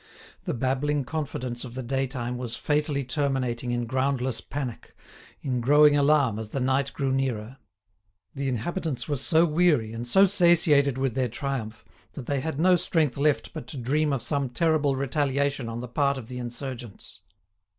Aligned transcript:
The 0.45 0.55
babbling 0.55 1.05
confidence 1.05 1.63
of 1.63 1.75
the 1.75 1.83
daytime 1.83 2.35
was 2.35 2.55
fatally 2.55 3.03
terminating 3.03 3.69
in 3.69 3.85
groundless 3.85 4.41
panic, 4.41 4.95
in 5.43 5.61
growing 5.61 5.95
alarm 5.95 6.39
as 6.39 6.49
the 6.49 6.59
night 6.59 6.91
drew 6.95 7.11
nearer; 7.11 7.57
the 8.33 8.47
inhabitants 8.49 9.07
were 9.07 9.15
so 9.15 9.45
weary 9.45 9.93
and 9.93 10.07
so 10.07 10.25
satiated 10.25 10.97
with 10.97 11.13
their 11.13 11.29
triumph 11.29 11.85
that 12.13 12.25
they 12.25 12.39
had 12.39 12.59
no 12.59 12.75
strength 12.75 13.15
left 13.15 13.53
but 13.53 13.67
to 13.67 13.77
dream 13.77 14.11
of 14.11 14.23
some 14.23 14.49
terrible 14.49 14.95
retaliation 14.95 15.69
on 15.69 15.81
the 15.81 15.87
part 15.87 16.17
of 16.17 16.29
the 16.29 16.39
insurgents. 16.39 17.21